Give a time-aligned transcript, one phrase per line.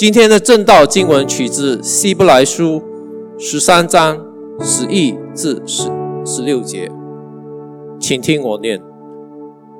[0.00, 2.82] 今天的正道经文取自希伯来书
[3.38, 4.18] 十三章
[4.58, 5.90] 十一至十
[6.24, 6.90] 十六节，
[8.00, 8.80] 请听我念：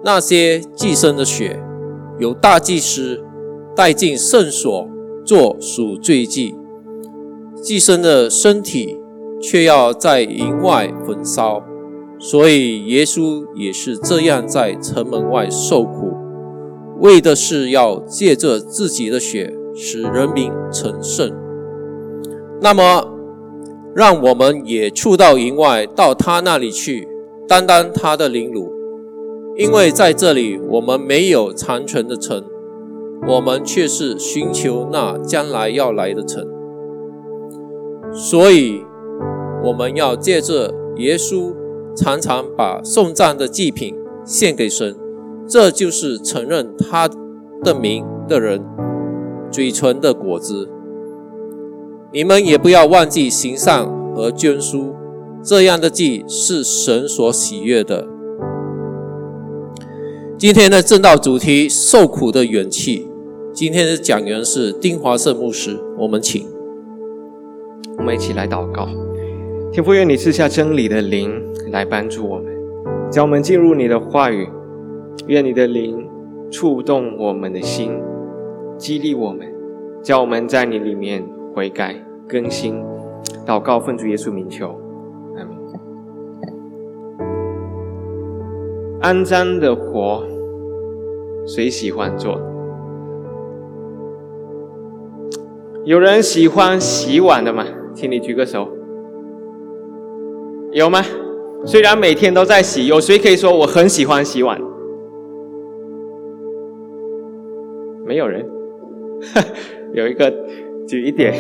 [0.05, 1.59] 那些寄生的血，
[2.19, 3.25] 由大祭司
[3.75, 4.87] 带进圣所
[5.25, 6.55] 做赎罪祭；
[7.63, 8.99] 寄生的身体，
[9.41, 11.65] 却要在营外焚烧。
[12.19, 16.13] 所以耶稣也是这样在城门外受苦，
[16.99, 21.33] 为的是要借着自己的血使人民成圣。
[22.61, 23.09] 那么，
[23.95, 27.09] 让我们也出到营外，到他那里去，
[27.49, 28.71] 担当他的凌辱，
[29.57, 32.45] 因为在这里我们没有长存的城，
[33.27, 36.47] 我们却是寻求那将来要来的城。
[38.13, 38.83] 所以，
[39.65, 41.55] 我们要借着耶稣。
[41.97, 44.97] 常常把送葬的祭品献给神，
[45.47, 47.09] 这就是承认他
[47.65, 48.65] 的名的人
[49.51, 50.69] 嘴唇的果子。
[52.13, 54.95] 你们也不要忘记行善和捐书，
[55.43, 58.07] 这样的祭是神所喜悦的。
[60.39, 63.07] 今天的正道主题：受苦的勇气。
[63.53, 66.47] 今天的讲员是丁华胜牧师，我们请，
[67.99, 68.89] 我们一起来祷告。
[69.73, 71.31] 天父，愿你赐下真理的灵
[71.71, 72.47] 来帮助我们，
[73.11, 74.49] 叫我们进入你的话语。
[75.27, 76.09] 愿你的灵
[76.51, 77.93] 触动我们的心，
[78.81, 79.47] 激励我们，
[80.03, 81.23] 叫我们在你里面
[81.55, 81.95] 悔改
[82.27, 82.83] 更新。
[83.47, 84.75] 祷告，奉主耶稣名求，
[85.37, 85.55] 阿门。
[89.03, 90.25] 肮脏的活，
[91.47, 92.41] 谁喜欢做？
[95.85, 97.67] 有人喜欢洗碗的吗？
[97.93, 98.67] 请你举个手。
[100.73, 101.03] 有吗？
[101.67, 104.59] 虽然每天都在洗，有谁可以说我很喜欢洗碗？
[108.07, 108.43] 没有人。
[109.95, 110.33] 有一个
[110.87, 111.35] 举一点。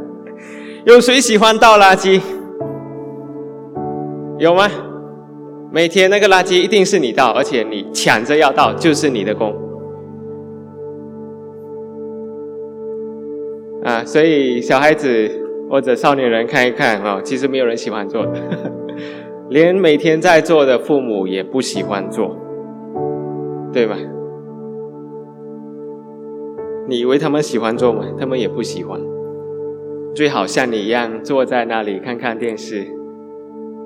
[0.84, 2.20] 有谁喜欢倒垃圾？
[4.38, 4.68] 有吗？
[5.72, 9.54] 每天那个垃圾一定是你倒，而且你抢着要倒，就是你的功。
[13.82, 15.42] 啊，所以小孩子。
[15.68, 18.40] 或者少年人看一看啊，其实没有人喜欢做的，
[19.50, 22.36] 连每天在做的父母也不喜欢做，
[23.72, 23.96] 对吗？
[26.88, 28.04] 你以为他们喜欢做吗？
[28.18, 29.00] 他们也不喜欢。
[30.14, 32.86] 最好像你一样坐在那里看看电视，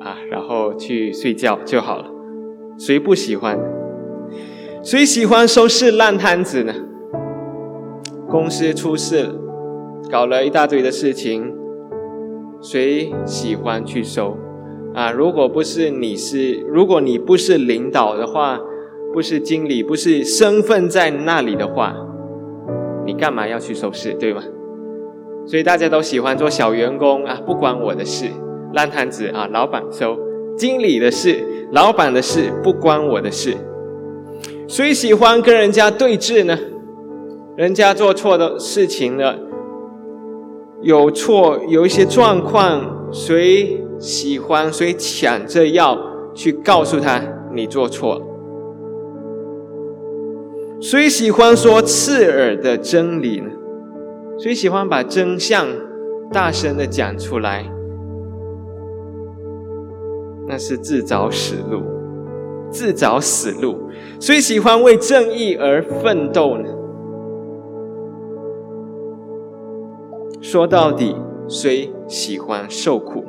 [0.01, 2.05] 啊，然后去睡觉就好了。
[2.79, 3.59] 谁不喜欢？
[4.83, 6.75] 谁喜欢收拾烂摊子呢？
[8.29, 9.35] 公司出事了，
[10.11, 11.55] 搞了一大堆的事情。
[12.63, 14.37] 谁喜欢去收
[14.95, 15.11] 啊？
[15.11, 18.61] 如果不是你是，如果你不是领导的话，
[19.13, 21.97] 不是经理，不是身份在那里的话，
[23.07, 24.43] 你干嘛要去收拾，对吗？
[25.47, 28.27] 所以大家都喜欢做小员工啊，不关我的事，
[28.75, 30.17] 烂摊子啊，老板收，
[30.57, 33.57] 经理的事，老板的事，不关我的事。
[34.69, 36.57] 谁喜欢跟人家对峙呢？
[37.57, 39.37] 人家做错的事情了。
[40.83, 45.99] 有错，有一些状况，谁喜欢谁抢着要
[46.35, 47.21] 去告诉他
[47.53, 48.23] 你做错了？
[50.81, 53.51] 谁喜欢说刺耳的真理呢？
[54.39, 55.67] 谁喜欢把真相
[56.33, 57.71] 大声的讲出来？
[60.49, 61.83] 那是自找死路，
[62.71, 63.91] 自找死路。
[64.19, 66.69] 谁喜欢为正义而奋斗呢？
[70.41, 71.15] 说到底，
[71.47, 73.23] 谁喜欢受苦？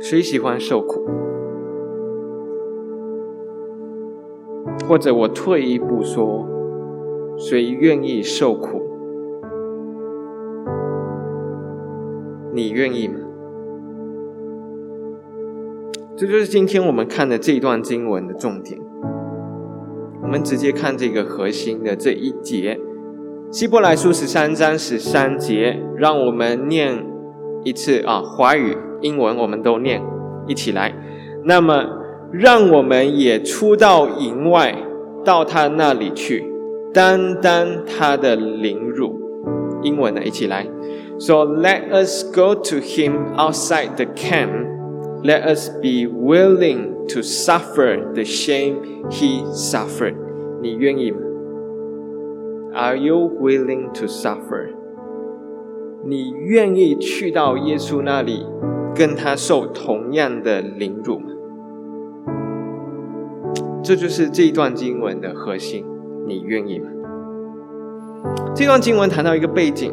[0.00, 1.06] 谁喜欢受苦？
[4.88, 6.46] 或者我退一步说，
[7.38, 8.82] 谁愿意受苦？
[12.52, 13.14] 你愿意吗？
[16.16, 18.78] 这就是今天我们看的这段经文的重点。
[20.22, 22.78] 我们直接看这个核心的这一节，
[23.56, 27.04] 《希伯来书》十三章十三节，让我们念
[27.64, 30.02] 一次啊，华语、英文我们都念，
[30.46, 30.94] 一起来。
[31.44, 31.84] 那么，
[32.36, 34.74] 让我们也出到营外，
[35.24, 36.44] 到他那里去，
[36.92, 39.20] 担当他的凌辱。
[39.84, 40.66] 英文呢，一起来。
[41.16, 44.50] So let us go to him outside the camp.
[45.22, 50.16] Let us be willing to suffer the shame he suffered.
[50.60, 51.18] 你愿意吗
[52.74, 54.70] ？Are you willing to suffer?
[56.04, 58.44] 你愿意去到耶稣那里，
[58.94, 61.26] 跟他受同样的凌辱吗？
[63.84, 65.84] 这就是这一段经文的核心。
[66.26, 66.86] 你愿意吗？
[68.56, 69.92] 这段经文谈到一个背景，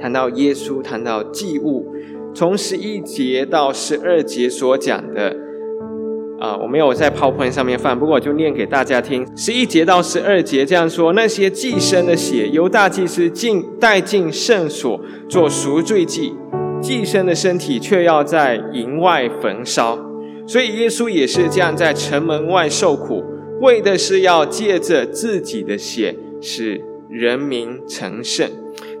[0.00, 1.92] 谈到耶稣，谈到祭物。
[2.32, 5.36] 从十一节到十二节所讲的，
[6.38, 9.26] 啊，我没有在 PowerPoint 上面放，不过我就念给大家听。
[9.36, 16.32] 十一节到十二节这样说：那些祭牲的血由大祭司进带进圣所做赎罪祭，
[16.80, 19.98] 祭牲的身体却要在营外焚烧。
[20.46, 23.24] 所以耶稣也是这样在城门外受苦，
[23.60, 28.48] 为的是要借着自己的血使人民成圣。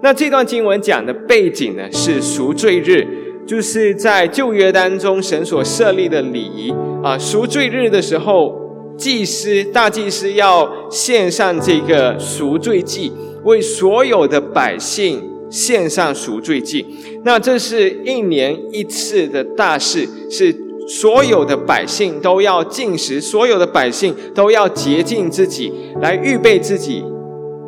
[0.02, 3.06] 那这段经文讲的背景呢，是赎罪日。
[3.46, 13.12] 就是在旧约当中，神所设立的礼仪啊，赎罪日的时候，祭司大祭司要献上这个赎罪祭，
[13.44, 16.86] 为所有的百姓献上赎罪祭。
[17.22, 20.50] 那这是一年一次的大事，是
[20.86, 27.04] 所有的百姓都要进食，所有的百姓都要洁净自己，来预备自己，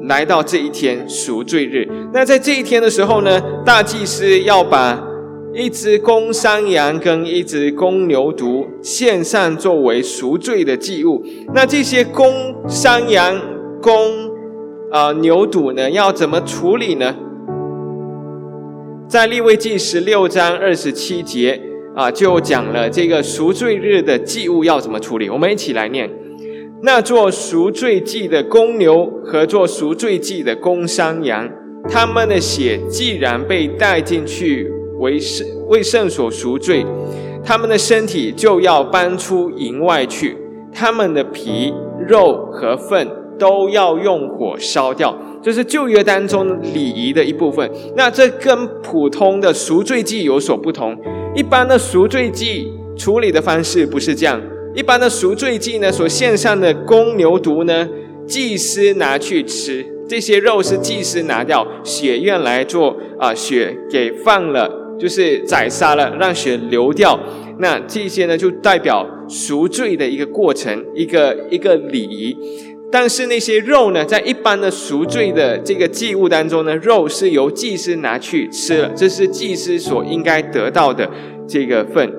[0.02, 1.88] 来到这一天赎罪日。
[2.12, 5.02] 那在这一天的时候呢，大祭司要把。
[5.54, 11.24] 一只公山羊跟一只公牛犊献上作为赎罪的祭物。
[11.54, 13.40] 那这些公山羊、
[13.80, 13.94] 公
[14.92, 17.16] 啊牛犊呢，要怎么处理呢？
[19.08, 21.58] 在立位记十六章二十七节
[21.96, 25.30] 啊，就讲了这个赎罪日的祭物要怎么处理。
[25.30, 26.10] 我们一起来念：
[26.82, 31.50] 那做赎罪祭的公牛和做赎罪祭的公山羊，
[31.88, 34.70] 他们的血既然被带进去。
[34.98, 36.82] 为圣为圣所赎罪，
[37.44, 40.34] 他们的身体就要搬出营外去，
[40.72, 41.70] 他们的皮
[42.08, 43.06] 肉和粪
[43.38, 45.14] 都要用火烧掉，
[45.46, 47.70] 这是旧约当中礼仪的一部分。
[47.94, 50.98] 那这跟普通的赎罪祭有所不同。
[51.36, 54.42] 一般的赎罪祭处理的方式不是这样，
[54.74, 57.88] 一般的赎罪祭呢，所献上的公牛犊呢，
[58.26, 64.82] 祭司拿去吃，这些肉是祭司拿掉，血愿来做啊，血给放了。
[64.98, 67.20] 就是宰杀了，让血流掉，
[67.58, 72.34] 那这些呢，就代表赎罪的一个过程，一个一个礼仪。
[72.90, 81.10] 但是那些肉呢，在一般的赎罪的这个祭物当中呢，肉是由祭司拿去吃了，这是祭司所应该得到的
[81.48, 82.12] 这个份。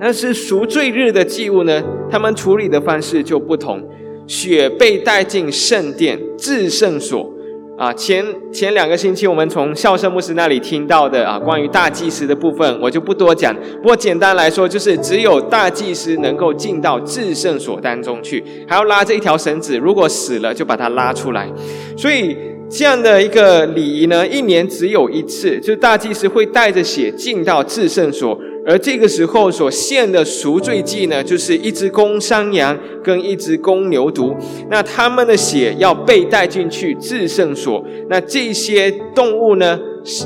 [0.00, 3.82] 但是赎罪日的祭物呢，他们处理的方式就不同，
[4.26, 7.34] 血被带进圣殿至圣所。
[7.78, 13.54] 啊，前前两个星期我们从孝圣牧师那里听到的啊，关于大祭司的部分，我就不多讲。
[13.80, 21.48] 不过简单来说，就是只有大祭司能够进到至圣所当中去，还要拉着一条绳子，如果死了就把它拉出来。
[21.96, 22.36] 所以
[22.68, 28.36] 这样的一个礼仪呢，一年只有一次，就是大祭司会带着血进到至圣所。
[28.68, 34.36] 而这个时候所献的赎罪祭呢，就是一只公山羊跟一只公牛犊，
[34.68, 39.80] 那他们的血要被带进去至圣所，那这些动物呢，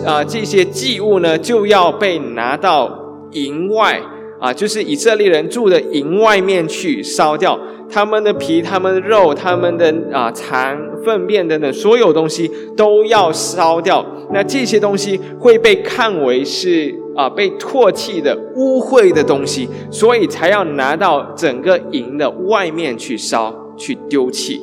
[0.04, 2.90] 啊，这些祭物呢，就要被拿到
[3.30, 4.00] 营外。
[4.40, 7.56] 啊，就是以色列人住的营外面去烧掉
[7.88, 14.04] 他们的皮、他们的肉、他们的啊肠、粪便等等，所有东西都要烧掉。
[14.32, 24.60] 那这些东西会被看为是啊被唾弃的污秽的东西，所以才要拿到整个营的外面去烧、去丢弃。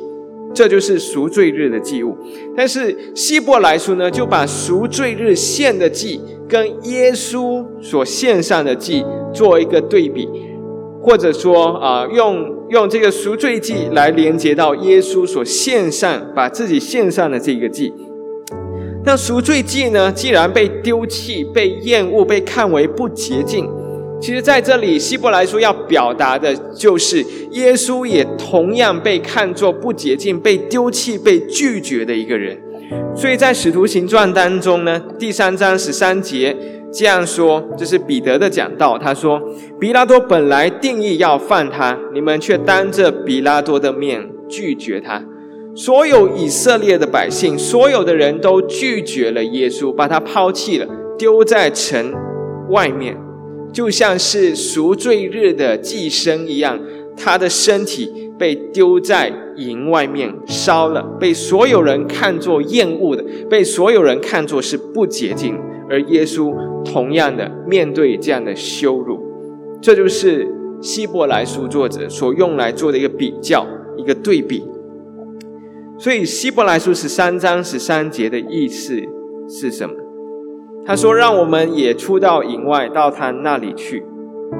[0.52, 2.16] 这就是赎罪日的祭物。
[2.56, 9.04] 但是希伯来书呢，就把赎罪日献的祭跟耶稣所献上的祭。
[9.32, 10.28] 做一个对比，
[11.00, 17.94] 或者说啊，用用这个赎罪祭来连接到耶稣所献上，把自己献上的这个祭。
[19.04, 23.68] 那赎罪祭呢，既然被丢弃、被厌恶、被看为不洁净，
[24.20, 32.58] 其实在这里希伯来书要表达的就是，耶稣也同样被看作不洁净、被丢弃、被拒绝的一个人。
[33.16, 36.56] 所以在使徒行传当中呢，第三章十三节。
[36.92, 38.98] 这样说，这是彼得的讲道。
[38.98, 39.40] 他说
[39.78, 45.24] ：“比拉多本来定义要犯他，你们却当着比拉多的面拒绝他。
[45.82, 52.12] 所有以色列的百姓，所有的人都拒绝了耶稣，把他抛弃了，丢在城
[52.68, 53.16] 外面，
[53.72, 56.78] 就像是赎罪日的祭牲一样。
[57.16, 65.58] 他的身体被丢在营外面烧了，被所有人看作厌恶的，被所有人看作是不洁净。”
[65.88, 69.18] 而耶稣同样的面对这样的羞辱，
[69.80, 70.46] 这就是
[70.82, 74.62] 希伯来书作者所用来做的一个比较、一个对比。
[76.00, 78.94] 所以希伯来书十三章十三节的意思
[79.46, 79.94] 是什么？
[80.86, 84.02] 他说：“让我们也出到营外，到他那里去，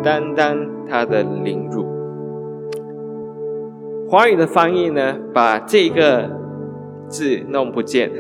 [0.03, 0.55] 担当
[0.87, 1.87] 他的凌辱。”
[4.07, 6.31] 华语的翻译呢，把这个
[7.09, 8.11] 字弄不见，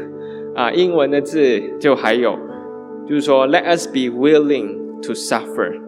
[0.54, 2.38] 啊，英文的字就还有，
[3.06, 5.78] 就是说，Let us be willing to suffer，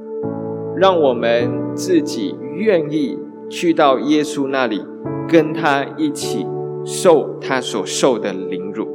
[0.77, 4.85] 让我们自己愿意去到耶稣那里，
[5.27, 6.47] 跟他一起
[6.85, 8.87] 受他所受的凌辱。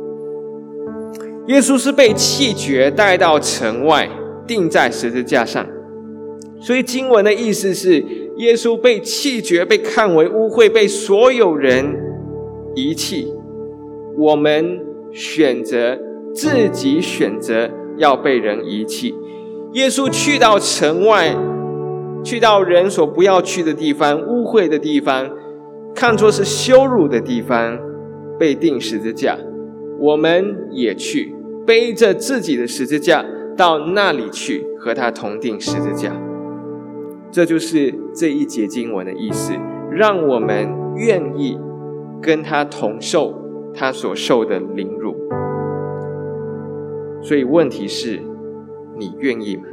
[1.48, 4.10] 耶稣是被弃绝带到城外，
[4.46, 5.66] 钉在十字架上，
[6.60, 8.04] 所以经文的意思是。
[8.38, 11.98] 耶稣被弃绝，被看为污秽，被所有人
[12.76, 13.34] 遗弃。
[14.16, 14.80] 我们
[15.12, 15.98] 选择
[16.36, 17.68] 自己选择
[17.98, 19.16] 要被人遗弃。
[19.74, 21.36] 耶稣去到城外，
[22.24, 25.32] 去到人所不要去的地方，污秽的地方，
[26.00, 27.76] 看作是羞辱的地方，
[28.38, 29.36] 被钉十字架。
[29.98, 31.36] 我们也去
[31.66, 33.26] 背着自己的十字架
[33.58, 36.14] 到那里去，和他同钉十字架。
[37.32, 39.54] 这就是这一节经文的意思，
[39.90, 41.60] 让我们愿意
[42.22, 43.34] 跟他同受
[43.74, 45.16] 他所受的凌辱。
[47.24, 48.22] 所以问题是，
[48.96, 49.64] 你愿意吗？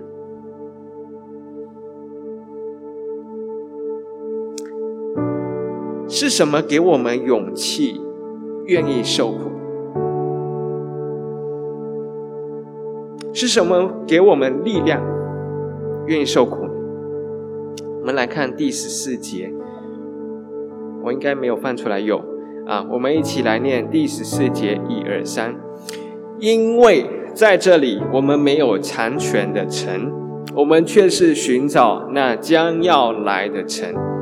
[6.16, 8.00] 是什么给我们勇气，
[8.66, 9.50] 愿意受苦？
[13.32, 15.02] 是什么给我们力量，
[16.06, 16.68] 愿意受苦？
[17.98, 19.52] 我们来看第十四节，
[21.02, 22.22] 我应该没有放出来，有
[22.64, 25.56] 啊，我们一起来念第十四节，一二三。
[26.38, 30.12] 因为在这里我们没有残权的城，
[30.54, 34.13] 我们却是寻找那将要来的城。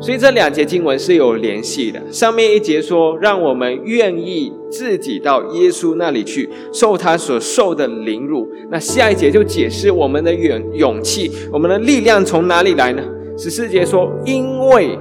[0.00, 2.00] 所以这两节经文是有联系的。
[2.10, 8.48] 上面一节说，让我们愿意自己到耶稣那里去受他所受的凌辱。
[8.70, 13.02] 那下一节就解释我们的勇勇气，我们的力量从哪里来呢？
[13.36, 14.98] 十四节说：“因为，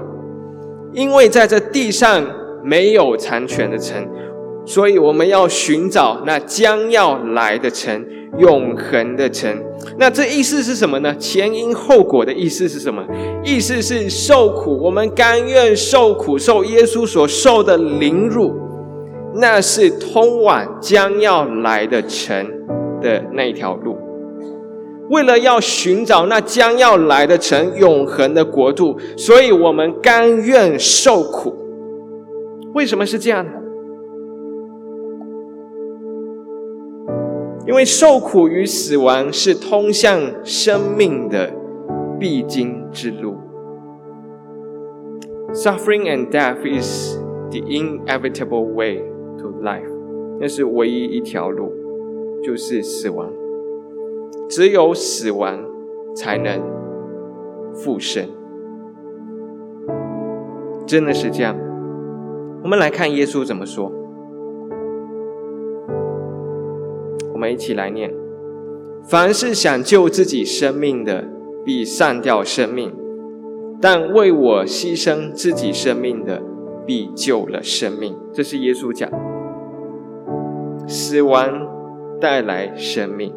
[0.94, 2.25] 因为在这地上
[2.63, 4.08] 没有残权的城，
[4.65, 8.06] 所以我们要寻找那将要来的城，
[8.38, 9.50] 永恒的城。
[9.98, 11.16] 那这意思是什么呢？
[11.18, 13.04] 前因后果的意思是什么？
[13.44, 18.54] 意思是受苦，我们甘愿受苦，受耶稣所受的凌辱，
[19.36, 22.46] 那是通往将要来的城
[23.02, 23.98] 的那条路。”
[25.10, 31.56] 为了要寻找那将要来的城永恒的国度，所以我们甘愿受苦。
[32.76, 33.52] 为什么是这样呢？
[37.70, 41.54] 因为受苦与死亡是通向生命的
[42.20, 43.36] 必经之路。
[45.54, 47.16] Suffering and death is
[47.52, 49.04] the inevitable way
[49.38, 49.88] to life。
[50.40, 51.72] 那是唯一一条路，
[52.44, 53.32] 就是死亡。
[54.50, 55.64] 只有死亡
[56.16, 56.60] 才能
[57.76, 58.26] 复生，
[60.88, 61.56] 真的是这样。
[62.64, 63.99] 我们来看耶稣怎么说。
[67.39, 68.13] 我们一起来念：
[69.01, 71.25] 凡是想救自己生命的，
[71.63, 72.89] 必丧掉生命；
[73.79, 76.41] 但为我牺牲自己生命的，
[76.86, 78.13] 必救了生命。
[78.34, 79.10] 这是耶稣讲，
[80.86, 81.65] 死亡
[82.19, 83.31] 带来生命。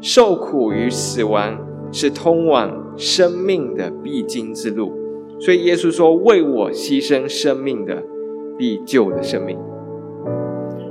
[0.00, 1.56] 受苦与死亡
[1.92, 4.92] 是通往生命的必经之路，
[5.38, 8.02] 所以耶稣说：“为我牺牲生命的，
[8.58, 9.56] 必救了生命。”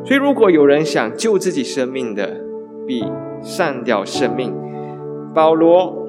[0.08, 2.38] 所以，如果有人想救自己生命的，
[2.88, 3.04] 必
[3.42, 4.56] 丧掉生命。
[5.36, 6.08] 保罗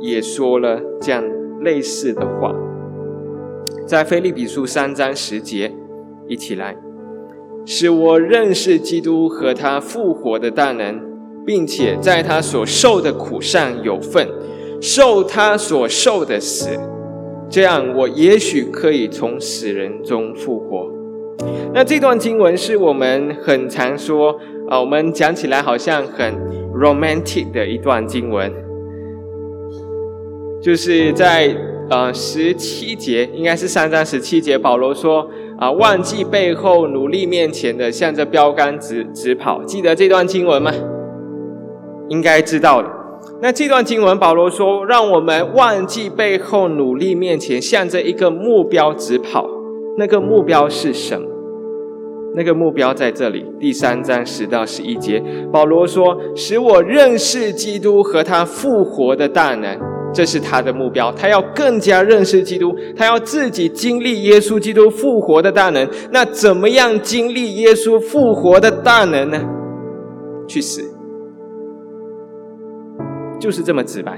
[0.00, 1.22] 也说了这样
[1.60, 2.54] 类似的话，
[3.86, 5.74] 在腓立比书三章十节，
[6.26, 6.76] 一起来，
[7.66, 11.06] 使我认识基督和他复活的大能。
[11.46, 14.28] 并且在他所受的苦上有份，
[14.82, 16.78] 受他所受的死，
[17.48, 20.92] 这样我也许可以从死人中复活。
[21.72, 24.34] 那这段经文是我们很常说
[24.68, 26.34] 啊，我们讲起来好像很
[26.74, 28.52] romantic 的一段经文，
[30.60, 31.54] 就是在
[31.90, 35.28] 呃十七节，应该是三章十七节，保罗说
[35.58, 39.62] 啊，忘记背后，努力面前的，向着标杆直直跑。
[39.64, 40.72] 记得这段经文吗？
[42.08, 42.88] 应该知道的。
[43.40, 49.46] 那这段经文，保罗说：“让我们忘记背后，努力面前，向着一个目标直跑。
[49.98, 51.26] 那个目标是什么？
[52.36, 55.20] 那个目标在这里，第三章十到十一节，
[55.52, 59.76] 保罗说：‘使我认识基督和他复活的大能。’
[60.14, 61.10] 这是他的目标。
[61.12, 65.86] 他要更加认识基督，他要自己经历耶稣基督复活的大能。
[66.12, 69.40] 那怎么样经历耶稣复活的大能呢？
[70.46, 70.80] 去死。”
[73.40, 74.16] 就是这么直白。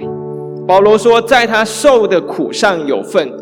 [0.68, 3.32] 保罗说，在他受的苦上有份，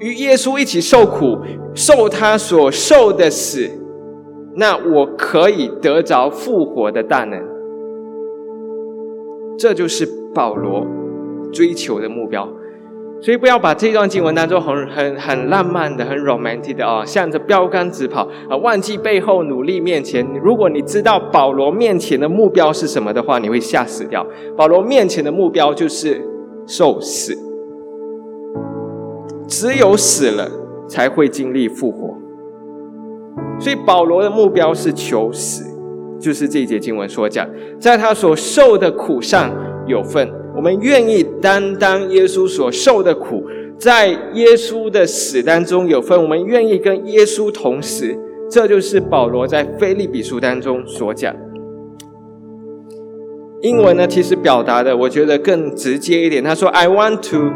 [0.00, 1.38] 与耶稣一起受苦，
[1.74, 3.68] 受他所受的死，
[4.56, 7.40] 那我可以得着复活的大能。
[9.58, 10.86] 这就是保罗
[11.52, 12.48] 追求的目标。
[13.20, 20.26] 所以不要把这段经文当做很很很浪漫的、很 romantic 的啊，向着标杆直跑啊，忘记背后努力面前。
[20.42, 24.26] 如果你知道保罗面前的目标是什么的话，你会吓死掉。
[24.56, 26.20] 保罗面前的目标就是
[26.66, 27.34] 受死，
[29.48, 30.50] 只有死了
[30.88, 32.16] 才会经历复活。
[33.58, 35.64] 所以保罗的目标是求死，
[36.20, 37.48] 就是这一节经文所讲，
[37.78, 39.52] 在他所受的苦上
[39.86, 40.30] 有份。
[40.56, 43.44] 我们愿意担当耶稣所受的苦，
[43.76, 46.20] 在耶稣的死当中有份。
[46.22, 48.16] 我们愿意跟耶稣同死，
[48.48, 51.34] 这就是保罗在菲利比书当中所讲。
[53.62, 56.44] 英文呢，其实表达的我觉得更直接一点。
[56.44, 57.50] 他说：“I want to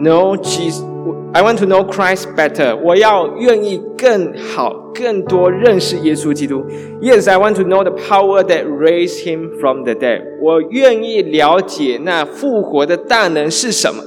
[0.00, 0.84] know Jesus,
[1.32, 2.76] I want to know Christ better。
[2.82, 6.64] 我要愿意更好、更多认识耶稣基督。
[7.00, 10.22] Yes, I want to know the power that raised him from the dead。
[10.40, 14.02] 我愿意了解那复活的大能是什么。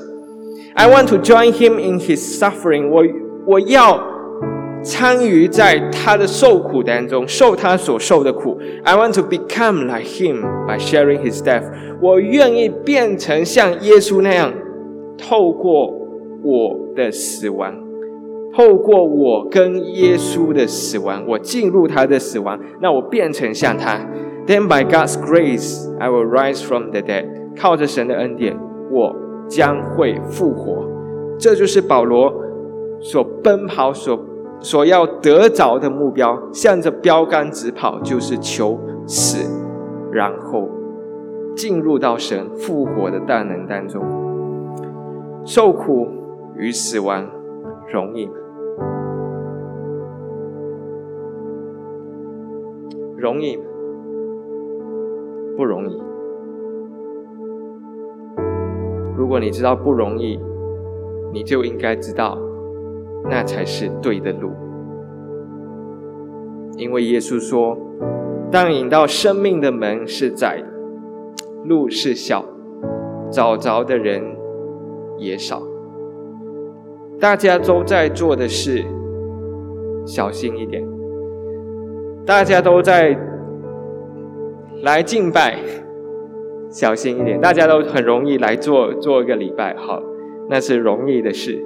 [0.76, 2.90] I want to join him in his suffering。
[2.90, 3.04] 我
[3.46, 4.04] 我要。”
[4.82, 8.58] 参与在他的受苦当中，受他所受的苦。
[8.86, 11.66] I want to become like him by sharing his death。
[12.02, 14.54] 我愿意变成像耶稣那样，
[15.18, 15.94] 透过
[16.44, 17.74] 我的死亡，
[18.56, 24.00] 透过我跟耶稣的死亡，我进入他的死亡，那我变成像他。
[24.48, 27.26] Then by God's grace, I will rise from the dead。
[27.58, 28.58] 靠着神的恩典，
[28.92, 29.16] 我
[29.48, 30.86] 将会复活。
[31.38, 32.34] 这就是保罗
[33.00, 34.20] 所奔跑所。
[34.62, 38.78] 所要得着的目标，向着标杆直跑，就是求
[39.08, 39.50] 死，
[40.12, 40.68] 然后
[41.56, 44.04] 进入到神复活的大能当中。
[45.46, 46.10] 受苦
[46.60, 47.28] 与死亡
[47.92, 48.34] 容易吗？
[53.18, 53.64] 容易吗？
[55.58, 56.02] 不容易。
[59.18, 60.40] 如果你知道不容易，
[61.34, 62.38] 你就应该知道。
[63.30, 64.50] 那才是对的路，
[66.78, 67.78] 因为耶稣说
[68.50, 70.68] ：“当引到生命的门是窄的，
[71.66, 72.46] 路是小，
[73.30, 74.24] 找着的人
[75.18, 75.62] 也少。
[77.20, 78.84] 大家都在做的事，
[80.06, 80.88] 小心一点。
[82.26, 83.18] 大家都在
[84.84, 85.60] 来敬拜，
[86.70, 87.42] 小心一点。
[87.42, 90.02] 大家都很容易来做做一个礼拜，好，
[90.50, 91.66] 那是容易的事。”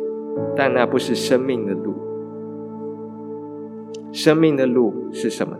[0.58, 1.94] 但那不是生命的路。
[4.12, 5.56] 生命的路是什么？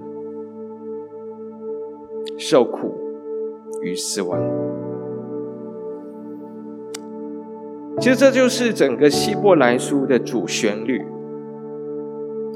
[2.38, 2.96] 受苦
[3.84, 4.40] 与死亡。
[8.00, 11.02] 其实这就是整个希伯来书的主旋律，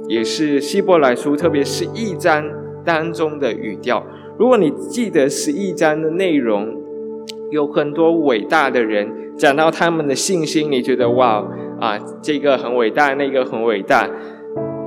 [0.08, 2.43] 也是希伯来书，特别是一章
[2.84, 4.04] 当中的语调。
[4.38, 6.76] 如果你记得十一章的内容，
[7.52, 11.47] 有很多伟大的人讲到他们的信心，你觉得哇？
[11.80, 14.10] 啊，这个很伟大，那个很伟大，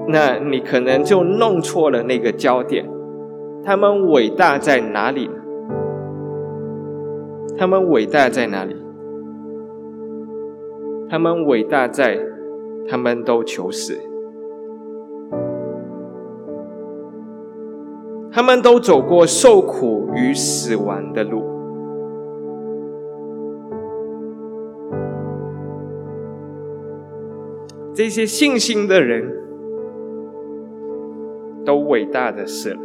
[0.08, 2.84] 那你可能就弄错了那个焦点。
[3.64, 5.30] 他们伟大在哪里？
[7.56, 8.74] 他们伟大在哪里？
[11.10, 12.16] 他们伟大在，
[12.88, 13.98] 他们都求死，
[18.30, 21.42] 他们都走过受苦与死亡的路。
[27.92, 29.42] 这些信心的人
[31.64, 32.78] 都伟大的死了，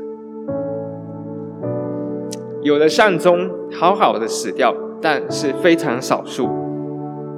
[2.63, 6.49] 有的善终好好的死掉，但是非常少数，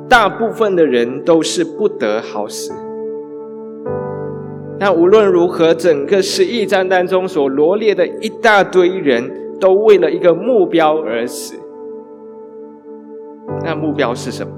[0.10, 2.74] 大部分的人都是不得好死。
[4.80, 11.56] 那无论如何，整个十一章当中所罗列的一大堆人都为了一个目标而死，
[13.64, 14.54] 那目标是什么？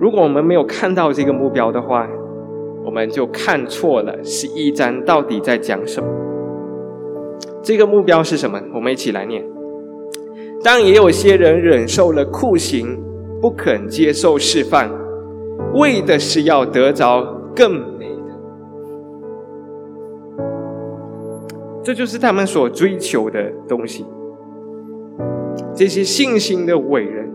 [0.00, 2.08] 如果我们没有看到这个目标的话，
[2.84, 6.08] 我们就看错了十一章到底在讲什么。
[7.62, 8.58] 这个目标是什么？
[8.74, 9.44] 我们一起来念。
[10.62, 12.98] 但也有些人忍受了酷刑，
[13.40, 14.90] 不肯接受释放，
[15.74, 18.38] 为的是要得着更美的。
[21.82, 24.04] 这就是他们所追求的东西。
[25.74, 27.32] 这些信心的伟人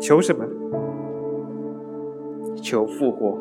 [0.00, 0.44] 求什么？
[2.62, 3.38] 求复活，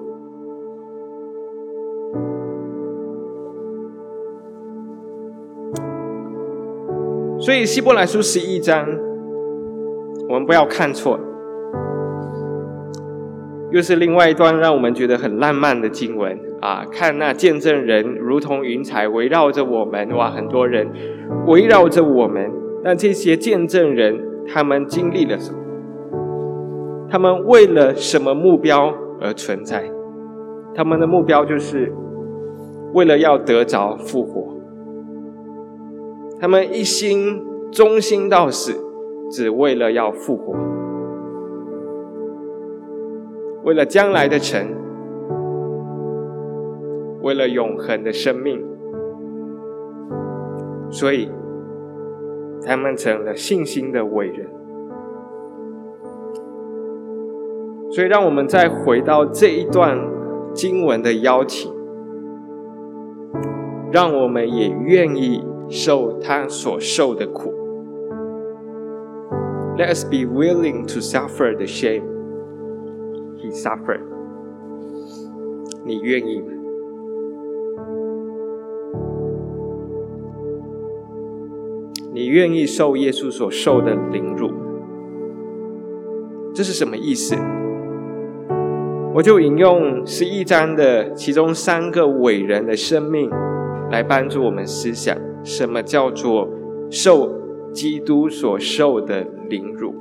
[7.41, 8.85] 所以希伯来书十一章，
[10.29, 11.19] 我们不要看错。
[13.71, 16.85] 又是另外一段让我们觉得很浪漫的经文啊！
[16.91, 20.87] 看那见证人如同云彩围绕着我们，哇，很多人
[21.47, 22.47] 围绕着我们。
[22.83, 24.15] 但这些见证人，
[24.47, 25.57] 他们经历了什么？
[27.09, 29.89] 他们为了什么目标而存在？
[30.75, 31.91] 他们的目标就是
[32.93, 34.50] 为了要得着复活。
[36.41, 38.73] 他们一心忠心到死，
[39.29, 40.55] 只为了要复活。
[43.63, 44.75] 为了将来的城，
[47.21, 48.59] 为了永恒的生命，
[50.89, 51.29] 所以
[52.65, 54.49] 他们成了信心的伟人。
[57.91, 59.95] 所以，让我们再回到这一段
[60.55, 61.71] 经文的邀请，
[63.91, 67.51] 让我们也愿意受他所受的苦。
[69.77, 72.03] Let us be willing to suffer the shame.
[73.41, 74.01] he suffered.
[75.83, 76.47] 你愿意吗？
[82.13, 84.51] 你愿意受耶稣所受的凌辱？
[86.53, 87.35] 这是什么意思？
[89.13, 93.29] 我就引用十一章的其中三个伟人的生命，
[93.89, 96.47] 来帮助我们思想，什么叫做
[96.89, 97.33] 受
[97.73, 99.93] 基督所受的凌辱。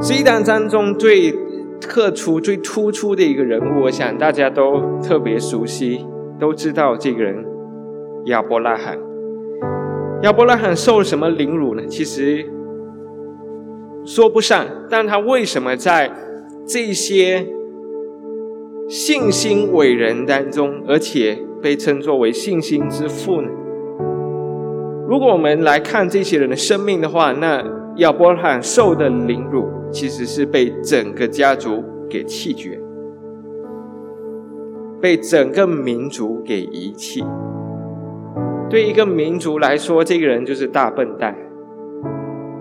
[0.00, 1.32] 十一章中最
[1.80, 6.06] 特殊、最突出的一个人物，我想大家都特别熟悉，
[6.38, 7.44] 都知道这个人
[8.26, 8.98] 亚伯拉罕。
[10.22, 11.86] 亚伯拉罕受什么凌辱呢？
[11.86, 12.46] 其实
[14.04, 16.10] 说不上，但他为什么在
[16.66, 17.46] 这些
[18.88, 23.48] 信心伟人当中，而且被称作为信心之父呢？
[25.08, 27.64] 如果我们来看这些人的生命的话，那
[27.96, 29.66] 亚伯拉罕受的凌辱。
[29.90, 32.78] 其实是被整个家族给弃绝，
[35.00, 37.24] 被整个民族给遗弃。
[38.68, 41.34] 对一个民族来说，这个人就是大笨蛋，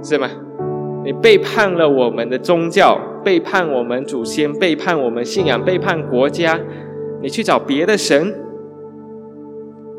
[0.01, 0.29] 是吗？
[1.03, 6.57] 你背叛了我们的宗教，背叛我们祖先，背叛我们信仰，背叛国家，
[7.21, 8.33] 你去找别的神。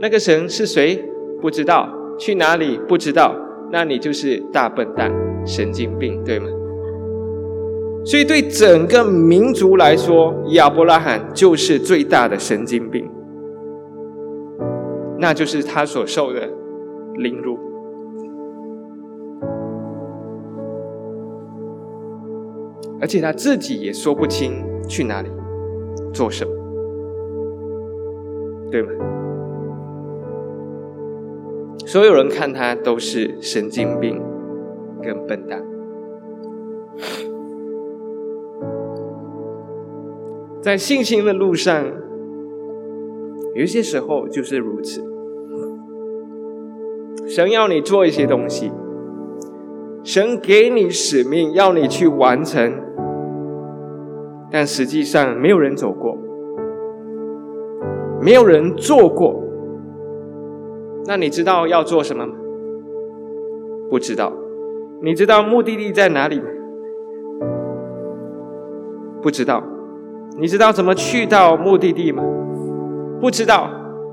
[0.01, 1.05] 那个神是谁？
[1.41, 2.79] 不知道，去哪里？
[2.89, 3.35] 不知道。
[3.71, 5.13] 那你就是大笨蛋，
[5.45, 6.47] 神经病，对吗？
[8.05, 13.07] 所以，对整个民族来说，亚伯拉罕就是最大的神经病。
[15.19, 16.49] 那就是他所受的
[17.17, 17.59] 凌辱，
[23.01, 25.29] 而且他自己也说不清去哪里
[26.13, 26.51] 做什么，
[28.71, 28.91] 对吗？
[31.87, 34.21] 所有人看他都是神经病
[35.03, 35.63] 跟笨蛋。
[40.61, 41.87] 在信心的路上，
[43.55, 45.03] 有些时候就是如此。
[47.27, 48.71] 神要你做一些东西，
[50.03, 52.75] 神给你使命要你去完成，
[54.51, 56.19] 但实际上没有人走过，
[58.21, 59.48] 没有人做过。
[61.09, 62.35] 那你知道要做什么吗？
[63.89, 64.31] 不知道。
[65.01, 66.45] 你知道目的地在哪里吗？
[69.23, 69.65] 不知道。
[70.37, 72.23] 你知道怎么去到目的地吗？
[73.23, 73.71] 不知道。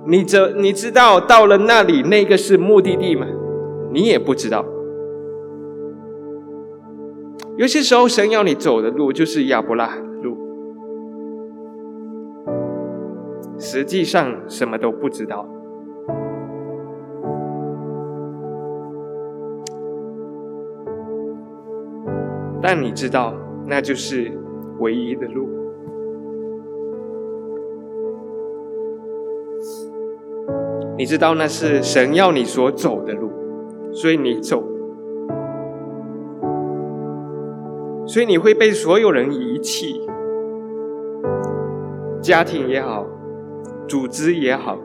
[0.07, 3.27] 你这你知道到了那里那个是目的地吗？
[3.91, 4.63] 你也不知道。
[7.57, 10.37] 有些时候，神要你走的路就是亚伯拉罕路，
[13.57, 15.45] 实际上什么都不知道，
[22.67, 23.31] 但你知道
[23.67, 24.31] 那就是
[24.79, 25.47] 唯一的路。
[30.97, 33.29] 你知道那是神要你所走的路，
[33.91, 34.63] 所以你走，
[38.07, 40.01] 所以你会被所有人遗弃，
[42.19, 43.05] 家庭也好，
[43.87, 44.79] 组织也好，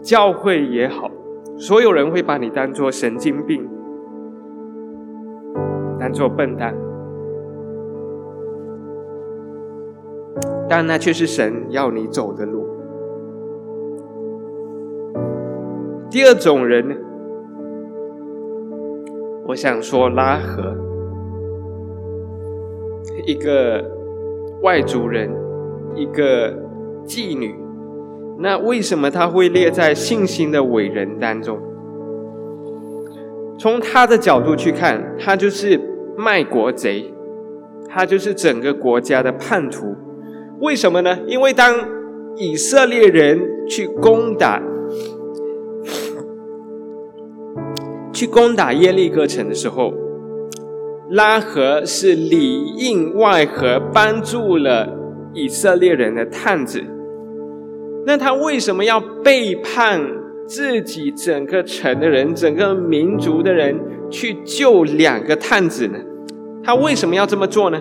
[0.00, 1.10] 教会也好，
[1.56, 3.68] 所有人会把你当做神经病，
[5.98, 6.76] 当做笨蛋，
[10.68, 12.66] 但那却是神要你走的路。
[16.10, 16.96] 第二种人，
[19.48, 20.74] 我想说拉合，
[23.26, 23.84] 一个
[24.62, 25.28] 外族人，
[25.94, 26.52] 一个
[27.04, 27.54] 妓女，
[28.38, 31.58] 那为什么他会列在信心的伟人当中？
[33.58, 35.80] 从他的角度去看，他就是
[36.16, 37.12] 卖国贼，
[37.88, 39.96] 他就是整个国家的叛徒。
[40.60, 41.18] 为什么呢？
[41.26, 41.74] 因为当
[42.36, 43.38] 以色列人
[43.68, 44.62] 去攻打、
[48.12, 49.92] 去攻打耶利哥城的时候，
[51.10, 54.96] 拉合是里应外合，帮助了
[55.34, 56.82] 以色列人的探子。
[58.06, 60.00] 那他为什么要背叛
[60.46, 63.78] 自己整个城的人、整个民族的人，
[64.10, 65.98] 去救两个探子呢？
[66.62, 67.80] 他为什么要这么做呢？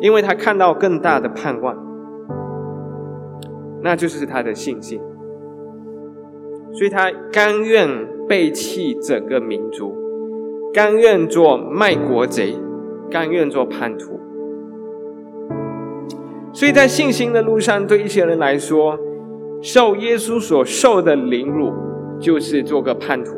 [0.00, 1.76] 因为他看到更大的盼望，
[3.82, 5.00] 那就是他的信心，
[6.72, 7.88] 所以他甘愿
[8.28, 9.92] 背弃整个民族，
[10.72, 12.56] 甘愿做卖国贼，
[13.10, 14.20] 甘愿做叛徒。
[16.52, 18.98] 所以在信心的路上，对一些人来说，
[19.60, 21.72] 受耶稣所受的凌辱，
[22.20, 23.32] 就是做个叛徒；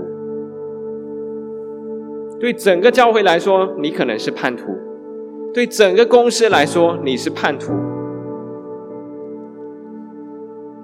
[2.38, 4.64] 对整个教会来说，你可能是叛徒。
[5.52, 7.72] 对整个公司来说，你是叛徒；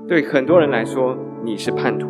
[0.08, 2.08] 对很多人来说，你是叛徒。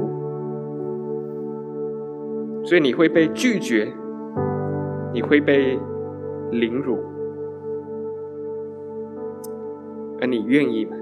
[2.64, 3.92] 所以你会被拒绝，
[5.12, 5.78] 你会被
[6.50, 6.98] 凌辱，
[10.20, 10.96] 而你愿意吗？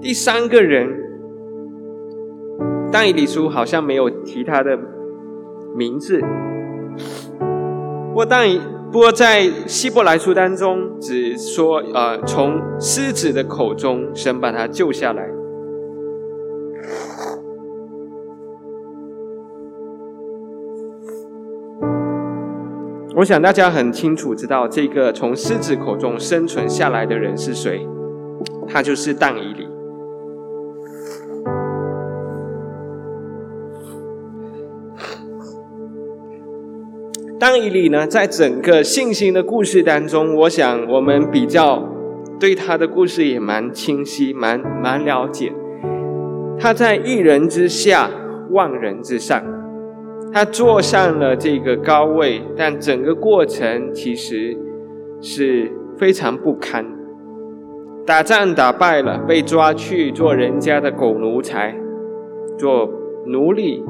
[0.00, 0.88] 第三个人，
[2.90, 4.76] 但以理书好像没有提他的。
[5.74, 6.20] 名字，
[8.08, 8.46] 不过但
[8.90, 15.28] 不过在希伯来书当中，只说呃，从狮子的口中，神把他救下来。
[23.14, 27.86] 我想大家很清楚知道，这个从狮子口中生存下来的人是谁，
[28.68, 29.71] 他就是但以理。
[37.42, 41.82] 当以理呢，在整个信心的故事当中，我想我们比较
[42.38, 45.52] 对他的故事也蛮清晰、蛮蛮了解。
[46.56, 48.08] 他在一人之下，
[48.52, 49.42] 万人之上，
[50.32, 54.56] 他坐上了这个高位，但整个过程其实
[55.20, 56.86] 是非常不堪。
[58.06, 61.74] 打仗打败了，被抓去做人家的狗奴才，
[62.56, 62.88] 做
[63.26, 63.84] 奴隶，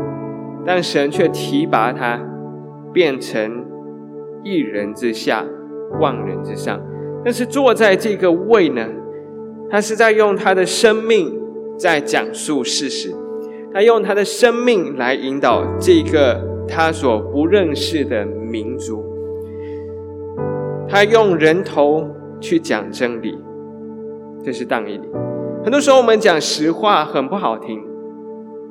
[0.65, 2.19] 但神却提拔他。
[2.93, 3.65] 变成
[4.45, 5.45] 一人之下，
[6.01, 6.81] 万人之上。
[7.25, 8.87] 但是坐在这个位呢，
[9.71, 11.41] 他是在用他的生命
[11.79, 13.15] 在讲述事实，
[13.73, 19.05] 他用他的生命来引导这个他所不认识的民族，
[20.89, 22.09] 他用人头
[22.41, 23.39] 去讲真理，
[24.43, 25.09] 这是当义理。
[25.63, 27.81] 很多时候我们讲实话很不好听，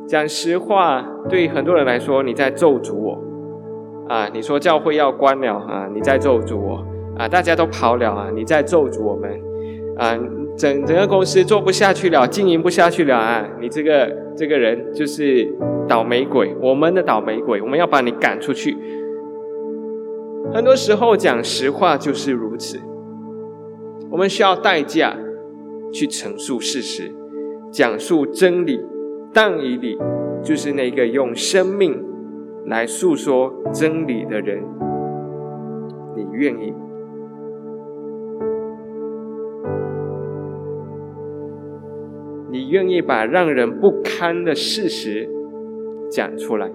[0.05, 3.30] 讲实话对很多人来说，你在咒诅我。
[4.11, 5.87] 啊，你说教会要关了啊？
[5.95, 6.85] 你在咒诅我
[7.17, 7.29] 啊？
[7.29, 8.29] 大家都跑了啊？
[8.35, 9.31] 你在咒诅我们
[9.95, 10.19] 啊？
[10.57, 13.47] 整整个公司做不下去了，经营不下去了啊？
[13.61, 15.47] 你这个这个人就是
[15.87, 18.75] 倒霉鬼，我们的倒霉鬼，我们要把你赶出去。
[20.53, 22.81] 很多时候讲实话就是如此，
[24.09, 25.15] 我们需要代价
[25.93, 27.09] 去陈述事实，
[27.71, 28.77] 讲述真理。
[29.33, 29.97] 但以理
[30.43, 32.10] 就是那个用生命。
[32.65, 34.63] 来诉说真理的人，
[36.15, 36.73] 你愿意？
[42.49, 45.29] 你愿意把让人不堪的事实
[46.09, 46.71] 讲出来？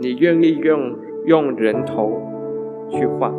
[0.00, 2.20] 你愿意用用人头
[2.90, 3.32] 去换？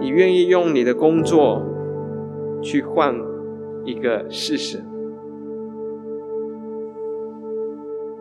[0.00, 1.62] 你愿意用你的工作
[2.62, 3.14] 去换
[3.84, 4.82] 一个事实？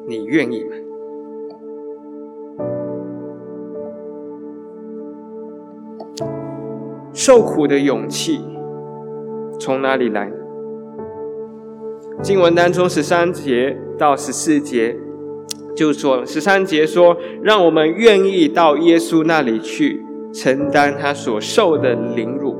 [0.07, 0.75] 你愿意吗？
[7.13, 8.39] 受苦的勇气
[9.59, 10.31] 从哪里来？
[12.21, 14.97] 经文当中十三节到十四节
[15.75, 20.01] 就说，十三节说，让我们愿意到耶稣那里去
[20.33, 22.55] 承担他所受的凌辱。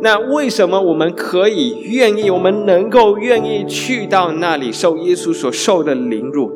[0.00, 2.30] 那为什么我们可以愿意？
[2.30, 6.52] 我们能够愿意去到那里受耶稣所受的凌辱？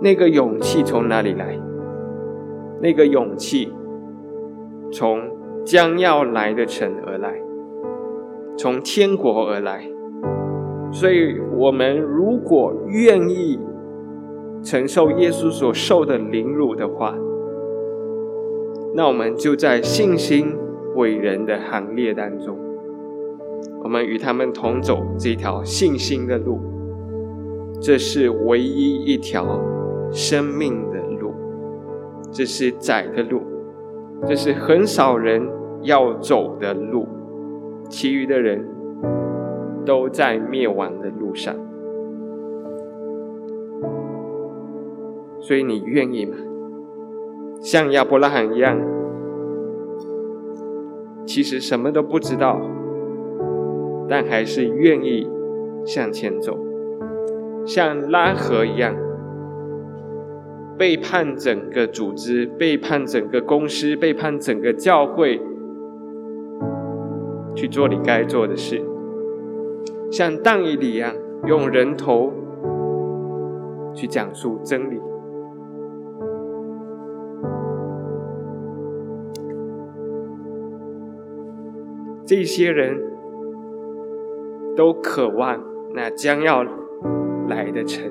[0.00, 1.56] 那个勇气从哪里来？
[2.80, 3.72] 那个勇气
[4.90, 5.20] 从
[5.64, 7.40] 将要来的城而来，
[8.56, 9.88] 从天国而来。
[10.90, 13.58] 所以，我们如果愿意
[14.64, 17.14] 承受耶稣所受的凌辱的话，
[18.94, 20.54] 那我们就在信心
[20.96, 22.58] 伟人的行列当中。
[23.82, 26.60] 我们与他们同走这条信心的路。
[27.80, 29.60] 这是唯一一条
[30.12, 31.32] 生命的路，
[32.30, 33.42] 这是窄的路，
[34.24, 35.42] 这是很少人
[35.82, 37.08] 要走的路，
[37.88, 38.64] 其余的人
[39.84, 41.52] 都在灭亡的路上。
[45.40, 46.36] 所以你愿意吗？
[47.60, 48.78] 像亚伯拉罕一样，
[51.26, 52.60] 其实什么都不知道，
[54.08, 55.28] 但还是愿意
[55.84, 56.58] 向前走。
[57.64, 58.94] 像拉合一样，
[60.76, 65.40] 背叛整个组织，背叛整个公司，背叛整个教会，
[67.54, 68.82] 去做你该做的事。
[70.10, 71.14] 像当以理一样，
[71.46, 72.32] 用人头
[73.94, 74.98] 去讲述真理。
[82.34, 82.98] 这些人
[84.74, 85.62] 都渴望
[85.94, 86.64] 那将要。
[87.46, 88.10] 来的城，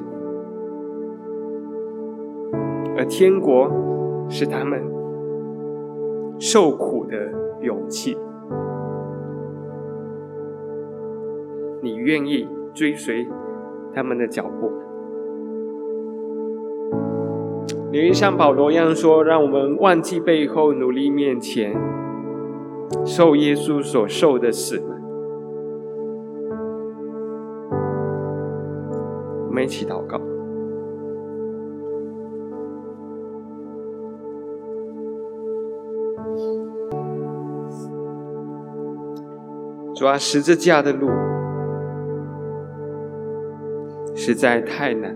[2.96, 3.68] 而天国
[4.30, 4.80] 是他们
[6.38, 7.16] 受苦的
[7.62, 8.16] 勇气。
[11.82, 13.28] 你愿意追随
[13.96, 14.72] 他们的脚步？
[17.92, 21.74] 你愿像保罗一样说：“让我们忘记背后，努力面前，
[23.06, 24.82] 受耶稣所受的死。”
[29.48, 30.20] 我们一起祷告。
[39.94, 41.10] 主啊，十字架的路
[44.16, 45.16] 实在太难，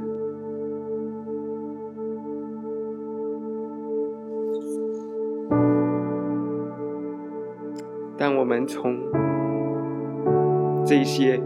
[8.66, 8.98] 从
[10.86, 11.42] 这些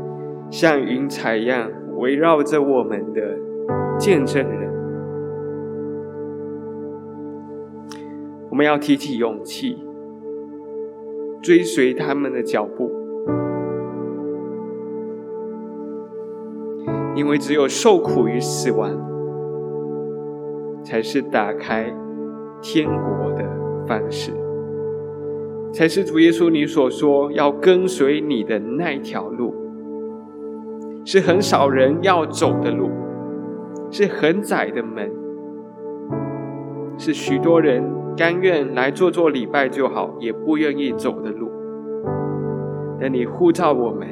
[0.50, 1.70] 像云彩一样。
[2.00, 3.38] 围绕着我们的
[3.98, 4.72] 见证人，
[8.50, 9.84] 我们要提起勇气，
[11.42, 12.90] 追随他们的脚步，
[17.16, 18.90] 因为只有受苦与死亡，
[20.82, 21.94] 才是打开
[22.62, 23.44] 天国的
[23.86, 24.32] 方式，
[25.72, 29.54] 才是主耶稣你所说要跟随你的那条路。
[31.06, 32.90] 是很少人要走的路，
[33.90, 35.10] 是很窄的门，
[36.98, 37.84] 是许多人
[38.16, 41.50] 甘愿来做做礼拜就好，也不愿意走的路。
[43.00, 44.08] 但你呼召我们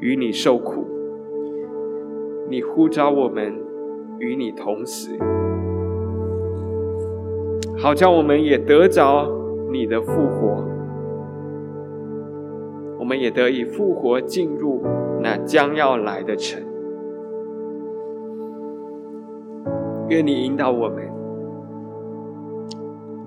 [0.00, 0.84] 与你受苦，
[2.48, 3.54] 你呼召我们
[4.18, 5.16] 与你同死，
[7.86, 9.28] 好叫我们也得着
[9.70, 10.64] 你的复活。
[12.98, 14.82] 我们也得以复活，进入
[15.22, 16.60] 那将要来的城。
[20.08, 21.08] 愿你引导我们，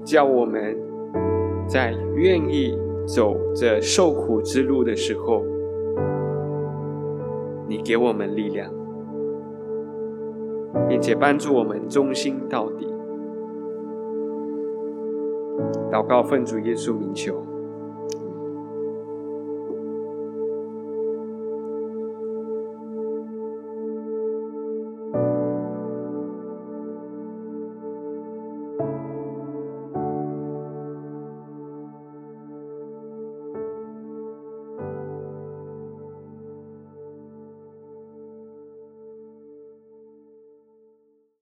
[0.04, 0.78] 叫我们
[1.66, 5.42] 在愿意走这受苦之路的时候，
[7.66, 8.70] 你给我们力量，
[10.90, 12.99] 并且帮助我们忠心到底。
[15.92, 17.49] 祷告，奉主耶稣名求。